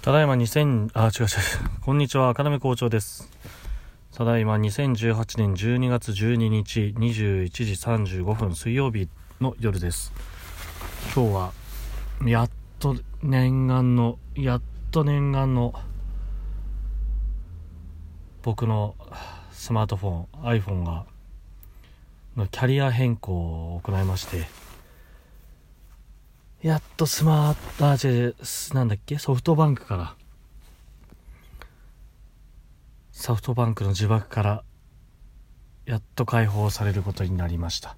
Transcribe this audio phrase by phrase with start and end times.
[0.00, 1.28] ただいま2000、あ、違う違う。
[1.80, 3.28] こんにちは、赤目校長です。
[4.14, 7.72] ただいま2018年12月12日21時
[8.22, 9.08] 35分水曜日
[9.40, 10.12] の夜です。
[11.14, 11.52] 今日は、
[12.24, 15.74] やっと念願の、やっと念願の、
[18.42, 18.94] 僕の
[19.50, 21.06] スマートフォン、iPhone が、
[22.36, 23.32] のキャリア変更
[23.74, 24.46] を行いまして、
[26.60, 28.34] やっとスマート、あ、違う違う、
[28.74, 29.16] なんだっけ？
[29.18, 30.14] ソフトバンクから、
[33.12, 34.64] ソフトバンクの呪縛から、
[35.86, 37.96] やっと解放されることになりました。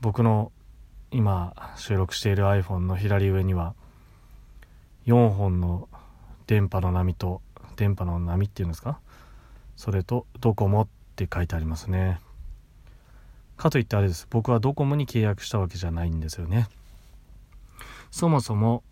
[0.00, 0.52] 僕の
[1.10, 3.74] 今収録している iPhone の左上には、
[5.06, 5.88] 4本の
[6.46, 7.42] 電波の波と、
[7.76, 9.00] 電波の波っていうんですか？
[9.76, 12.20] それと、ドコモって書いてありますね。
[13.58, 14.26] かといってあれです。
[14.30, 16.66] 僕はドコモに契約したわけじゃないんですよね。
[18.10, 18.82] そもそも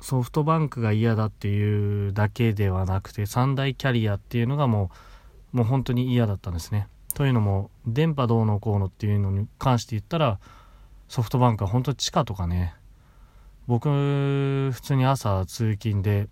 [0.00, 4.90] ソフトバンクが嫌だっていうだけではなくて三大キャリアっていうのがも
[5.52, 6.88] うもう本当に嫌だったんですね。
[7.14, 10.38] というのも電波どうのこうのっていうのに関して言ったら
[11.08, 12.74] ソフトバンクは本当地下とかね
[13.66, 16.28] 僕普通に朝通勤で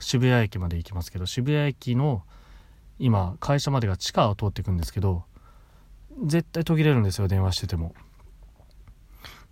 [0.00, 2.22] 渋谷駅まで行きますけど渋谷駅の
[2.98, 5.24] 今会社までが地下を通っていくんですけど
[6.24, 7.94] 絶対途切れるんですよ電話してても。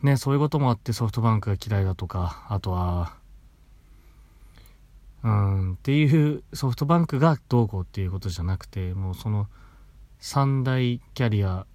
[0.03, 3.15] ね、そういうこともあってソフトバンクが嫌いだとか、あとは、
[5.23, 9.49] うん、っていうソフトバンクがどうこうっていうことじゃなくて、もうその
[10.19, 11.67] 三大キャリア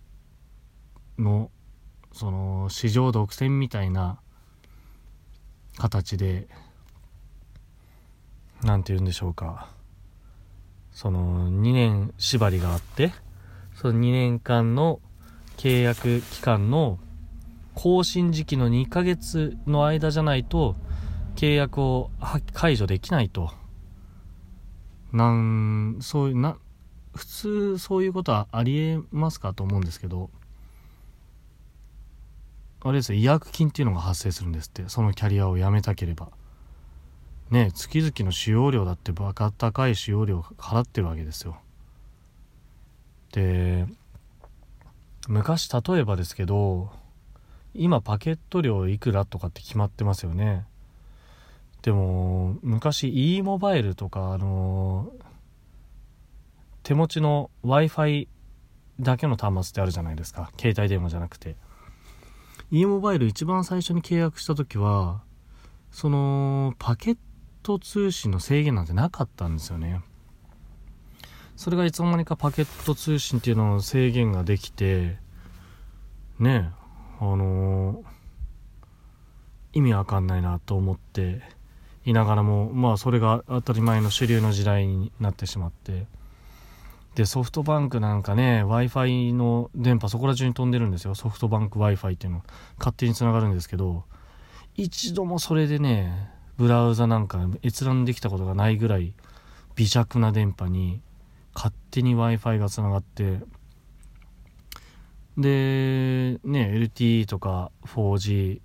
[1.17, 1.51] の、
[2.13, 4.19] その市場独占みたいな
[5.77, 6.47] 形で、
[8.63, 9.69] なんて言うんでしょうか。
[10.93, 13.11] その2年縛りがあって、
[13.75, 14.99] その2年間の
[15.57, 16.99] 契約期間の
[17.81, 20.75] 更新時期の2ヶ月の間じゃないと
[21.35, 22.11] 契約を
[22.53, 23.51] 解除できないと。
[25.11, 26.57] なんそういうな
[27.15, 30.29] 普通そういうことはありえますかと思うんですけど。
[32.83, 34.87] あれですよ違約金っていうのが発生するんですって。
[34.87, 36.29] そのキャリアを辞めたければ。
[37.49, 41.57] ね月々の使用料だってバカ高い使用料払ってるわけですよ。
[43.31, 43.87] で
[45.27, 47.00] 昔例えばですけど
[47.73, 50.65] 今パケット料いくらとかって決まってますよね。
[51.81, 55.11] でも昔 e モバイルとかあの
[56.83, 58.27] 手持ちの w i f i
[58.99, 60.51] だけの端末ってあるじゃないですか。
[60.59, 61.55] 携帯電話じゃなくて。
[62.71, 65.21] e モバイル一番最初に契約した時は
[65.91, 67.17] そのパケッ
[67.63, 70.01] ト通信の制限なんてなかったんですよね。
[71.55, 75.17] それがいつの間にかパケット通信っていうのの制限ができて
[76.39, 76.71] ね。
[77.21, 78.03] あのー、
[79.73, 81.43] 意味わかんないなと思って
[82.03, 86.07] いながらもまあそれが当たり前の主流の時代になってしまって。
[87.13, 91.13] でソフトバンクなんかね w i f i の電波そこら中に飛んでるんですよ。
[91.13, 92.43] ソフトバンク w i f i っていうの。
[92.79, 94.05] 勝手につながるんですけど
[94.75, 99.13] 一度もそれでねブラウザなんか閲覧できたことがないぐらい
[99.75, 101.01] 微弱な電波に
[101.53, 103.41] 勝手に w i f i がつながって
[105.37, 108.59] でね LTE とか 4G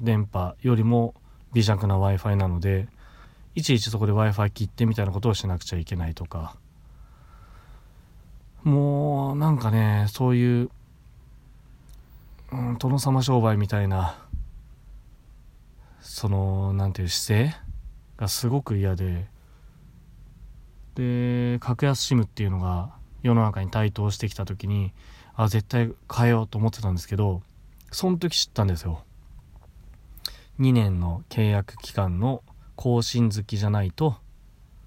[0.00, 1.14] 電波よりも
[1.52, 2.88] 微弱な w i f i なので
[3.54, 6.56] いちいちそこで w i f i 切ってみたいなことをしなくちゃいけないとか。
[8.62, 10.70] もうなんかねそういう、
[12.52, 14.16] うん、殿様商売みたいな
[16.00, 17.56] そのなんていう姿勢
[18.16, 19.30] がすごく嫌で。
[20.94, 22.90] で格安 SIM っていうのが
[23.22, 24.92] 世の中に台頭してきた時に
[25.34, 27.42] あ絶対変えようと思ってたんですけど
[27.90, 29.04] その時知ったんですよ。
[30.60, 32.42] 2年の契約期間の
[32.76, 34.16] 更新月じゃないと、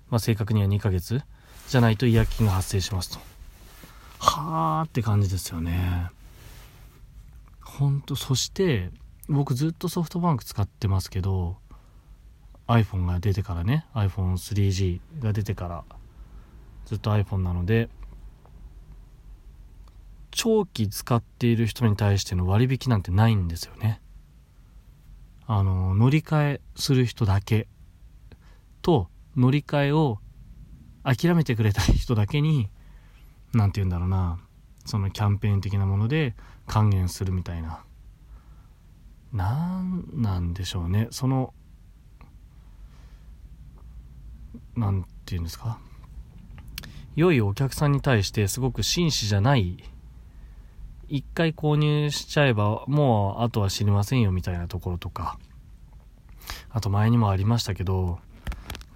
[0.09, 1.22] まあ、正確には2ヶ月
[1.67, 3.19] じゃないと違約金が発生しますと。
[4.19, 6.09] はーって感じですよね。
[7.61, 8.89] ほんとそして
[9.28, 11.57] 僕ずっとソフトバンク使ってますけど
[12.67, 15.84] iPhone が出てからね iPhone3G が出てから
[16.85, 17.90] ずっと iPhone なので
[20.45, 23.99] 長期使っている人に対しての割引なんてないんですよね。
[25.47, 27.67] あの乗り換えする人だけ
[28.83, 30.19] と乗り換えを
[31.03, 32.69] 諦めてくれた人だけに
[33.53, 34.39] 何て言うんだろうな
[34.85, 36.35] そのキャンペーン的なもので
[36.67, 37.83] 還元するみたいな。
[39.33, 41.07] なんなんでしょうね。
[41.09, 41.55] その
[44.75, 45.79] 何て言うんですか。
[47.15, 49.83] 良いお客さんに対してすごく紳士じゃない
[51.07, 55.37] 一回購入しちゃえばもうあとは知りませんよみたいなところとか
[56.69, 58.19] あと前にもありましたけど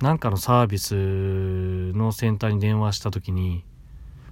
[0.02, 3.64] なんかのサービスのセンターに電話した時に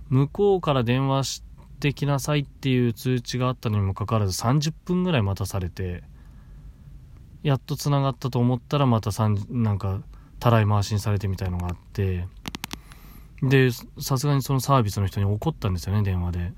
[0.10, 1.44] 向こうから電話し
[1.80, 6.04] てきなさいっていう通知があったのにもかかわらず30分ぐらい待たされて
[7.44, 9.12] やっとつながったと思ったらまた
[9.50, 10.02] なんか
[10.40, 12.28] たらい回しにされてみたいのがあって
[13.42, 13.70] で
[14.00, 16.54] さすがにそのサービスの人に怒ったんですよね電話で。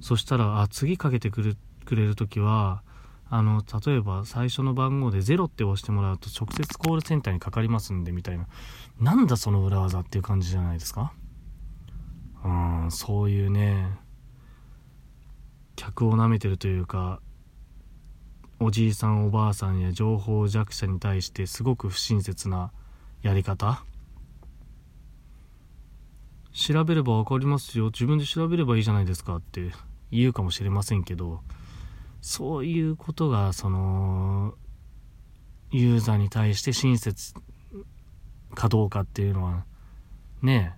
[0.00, 2.82] そしたらあ次かけてくるくれる時は
[3.28, 8.46] あの例えば最初の番号で0って押してもらうと直接コールセンターにかかりますんでみたいな。
[8.98, 11.12] なんだその裏技っていう感じじゃないですか？
[12.44, 13.98] うんそういうね
[15.76, 17.20] 客をなめてるというか
[18.58, 22.72] おじいさんおばあさんや情報弱者に対してすごく不親切な
[23.22, 23.84] やり方？
[26.52, 27.86] 調べれば分かりますよ。
[27.86, 29.70] 自分で調べればいいじゃないですかって。
[30.10, 31.40] 言うかもしれませんけど
[32.20, 34.54] そういうことがその
[35.70, 37.34] ユーザーに対して親切
[38.54, 39.64] かどうかっていうのは
[40.42, 40.74] ね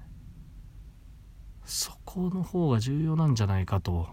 [1.64, 4.08] そこの方が重要なんじゃないかと。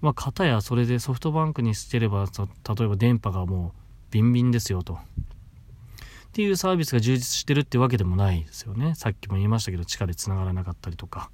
[0.00, 3.80] まあ片やそれでソフトバンクにしてれば例えば電波がもう
[4.10, 4.94] ビンビンですよと。
[4.94, 4.98] っ
[6.32, 8.94] ていうサービスが充実してるってわけでもないですよね。
[8.96, 11.30] さっきも言いましたけど地下で繋がらなかったりとか。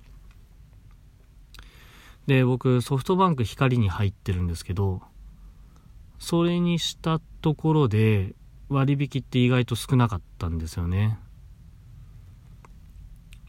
[2.27, 5.03] で僕ソフトバンク光に入ってるんですけど
[6.19, 8.35] それにしたところで
[8.69, 11.19] 割引って意外と少なかったんですよね。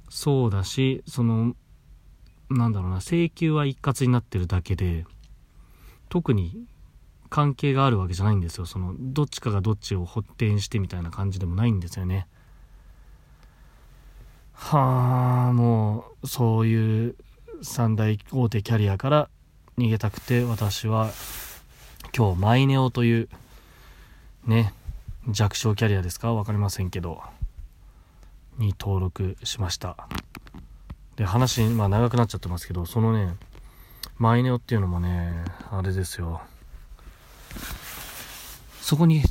[0.09, 1.55] そうだしその
[2.49, 5.05] なんだろうな請求は一括になってるだけで
[6.09, 6.65] 特に
[7.29, 8.65] 関係があるわけじゃないんですよ。
[8.65, 12.27] そのどっちかがどっちを発展してみたいな感じでもないんですよね。
[14.53, 17.15] はあもうそういう
[17.63, 19.29] 三大大手キャリアから
[19.77, 21.11] 逃げたくて私は
[22.15, 23.29] 今日マイネオという
[24.47, 24.73] ね
[25.29, 26.33] 弱小キャリアですか？
[26.33, 27.21] 分かりませんけど
[28.57, 30.07] に登録しました。
[31.15, 33.35] で話まあ長くなっちゃってますけどそのね
[34.17, 35.31] マイネオっていうのもね
[35.71, 36.41] あれですよ。
[38.81, 39.21] そこに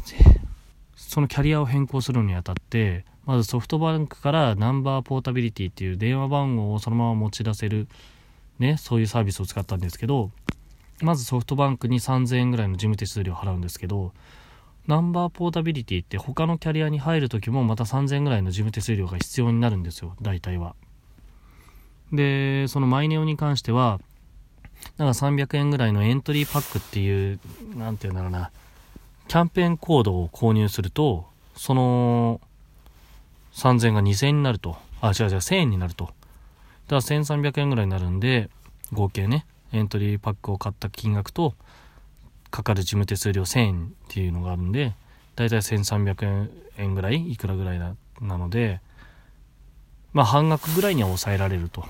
[0.95, 7.89] そのキャリアを変更するにあたってまずソフトバンクからナンバーポータビリティっていう電話番号をそのまま持ち出せる
[8.61, 10.31] ね、そういうサービスを使ったんですけど、
[11.01, 14.13] まずソフトバンクに3000円ぐらいの事務手数料を払うんですけど、
[14.87, 20.77] ナンバーポータビリティって他のキャリアに入る時もまた3000円ぐらいの事務手数料が必要になるんですよ、大体は。
[22.13, 23.99] で、そのマイネオに関しては、
[24.99, 27.41] なんか300円ぐらいのエントリーパックっていう、
[27.77, 28.51] なんて言うんだろうな、
[29.29, 32.41] キャンペーンコードを購入すると、その
[33.55, 34.77] 3000円が2000円になると。
[35.01, 36.11] あ、違う違う、1000円になると。
[36.91, 38.51] だから1300円ぐらいになるんで、
[38.93, 41.55] 合計ね、エントリーパックを買った金額と、
[42.51, 44.95] かかる事務手数料1000円っていうのがあるんで、
[45.37, 48.81] だいたい1300円ぐらい、いくらぐらいななので、
[50.13, 51.83] まあ半額ぐらいには抑えられると。
[51.83, 51.85] っ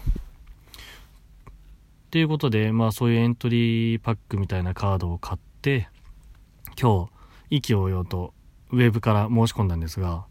[2.10, 5.88] ていうことで、まあそういうエントリーパックみたいなカードを買って、
[6.78, 7.10] 今日、
[7.48, 8.34] 意気揚々と
[8.70, 10.26] ウェブから申し込んだんですが、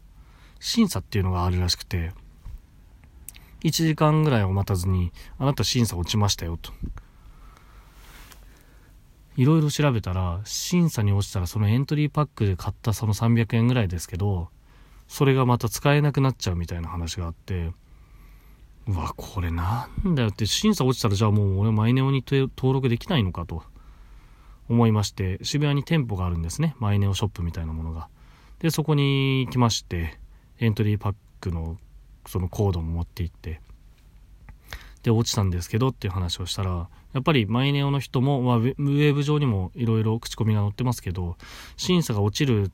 [0.60, 2.12] 審査っていうのがあるらしくて、
[3.62, 6.72] 1時間ぐらいを待たずに、あなた審査落ちましたよと。
[9.36, 14.48] いろいろ調べたら、審査に落ちたらそのエントリーパックで買ったその300円ぐらいですけど、
[15.08, 17.72] それがまた使えなくなっちゃうみたいな話があって、
[18.86, 23.62] うわ、これなんだよって、審査落ちたらじゃあもう俺マイネオに登録できないのかと
[24.68, 26.74] 思いまして、渋谷に店舗があるんですね。
[26.78, 28.08] マイネオショップみたいなものが。
[28.60, 30.18] で、そこに行きまして、
[30.58, 31.78] エントリーパックの
[32.26, 33.60] そのコードも持って行って
[35.02, 41.36] で落ちたんですけどっていう話をしたらやっぱりマイネオの人も、まあ、ウェブ上にもいろいろ口コミが載ってますけど
[41.76, 42.70] 審査が落ちる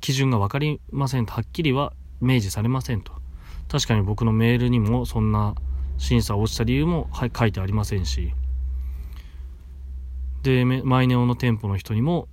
[0.00, 3.12] 基準が分かりませんとはっきりは明示されませんと。
[3.68, 5.54] 確かに僕のメールにもそんな
[5.98, 8.32] 審査落ちた理由も書いてありませんし。
[10.42, 12.28] でマイネオの店舗の人にも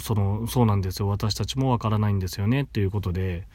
[0.00, 1.08] そのそうなんですよ。
[1.08, 2.62] 私たちもわからないんですよね。
[2.62, 3.46] っていうことで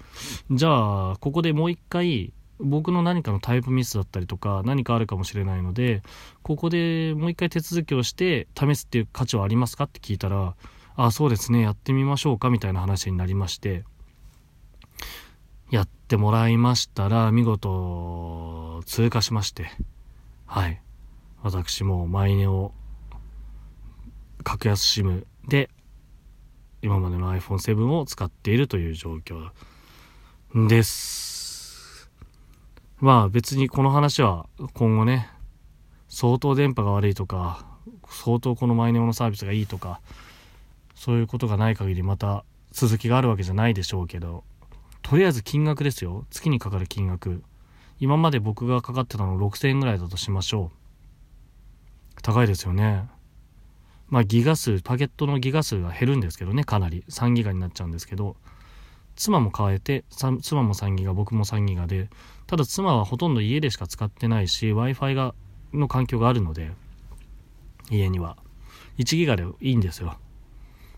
[0.51, 6.03] じゃあここでもう一回僕の何かのタイプミスだったりとか何かあるかもしれないので
[6.43, 10.55] ここでもう一回手続きをして試すっていう価値はありますかって聞いたら
[10.95, 13.85] ああそうですねやってみましょうかみたいな話になりまして
[15.71, 19.71] やってもらいましたら見事通過しまして
[20.45, 20.81] はい
[21.41, 22.73] 私もマイネを
[24.43, 25.69] 格安 SIM で
[26.81, 29.49] 今までの iPhone7 を使っているという状況
[30.67, 31.28] です。
[33.01, 35.29] まあ別にこの話は今後ね、
[36.09, 37.65] 相当電波が悪いとか、
[38.09, 40.01] 相当このマイネオのサービスがいいとか、
[40.95, 44.43] そういうことがない限りまた続きがあるわけじゃないでしょうけど、
[45.01, 46.25] とりあえず金額ですよ。
[46.29, 47.41] 月にかかる金額。
[48.01, 50.71] 今まで僕がかかってたの6000円ぐらいだとしましょ
[52.17, 52.21] う。
[52.21, 53.07] 高いですよね。
[54.09, 57.05] まあギガ数パケットのギガ数が減るんですけどねかなり。
[57.07, 58.35] 3ギガになっちゃうんですけど。
[59.19, 62.09] 妻も変えて妻も3ギガ僕も3ギガで
[62.47, 65.35] ただ妻はほとんど家でしか使ってないし w i f i が
[65.73, 66.71] の環境があるので
[67.91, 68.37] 家には。
[68.97, 70.17] 1ギガでいいんですよ。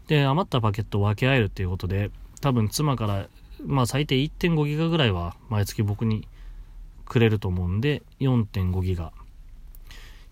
[0.08, 2.12] で余ったパケットを分け合えるっていうことで
[2.42, 3.28] 多分妻から
[3.66, 6.28] まあ最低1.5ギガぐらいは毎月僕に
[7.06, 9.12] くれると思うんで4.5ギガ。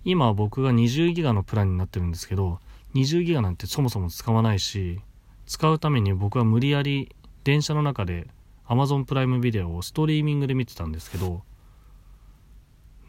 [0.06, 2.60] 今僕が20ギガのプランになってるんですけど
[2.94, 5.02] 20ギガなんてそもそも使わないし
[5.48, 7.14] 使うために僕は無理やり
[7.50, 8.28] 電車の中で
[8.68, 11.42] Amazon プライムビデオをストリーミングで見てたんですけど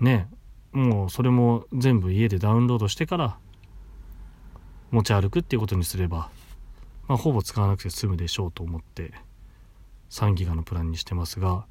[0.00, 0.30] ね
[0.73, 3.37] もうそれも全部家でダウンロードしてから
[4.90, 6.30] 持ち歩くっていうことにすれば、
[7.06, 9.12] まあ、ほぼ使わなくて済むでしょうと思って
[10.09, 11.66] 3ギガのプランにしてますが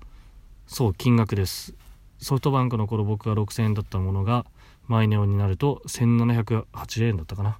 [0.67, 1.73] そう金額です。
[2.19, 4.45] ソフトバンクの頃僕が6000円だったものが
[4.87, 7.57] マイネオになると1780円だったかな。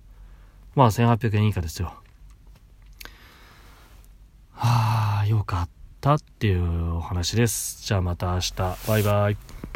[0.75, 1.95] まあ1800円以下ですよ。
[4.51, 4.88] はあ。
[5.29, 5.69] よかっ
[6.01, 7.85] たっていうお話です。
[7.85, 8.53] じゃあまた明日。
[8.87, 9.68] バイバイ。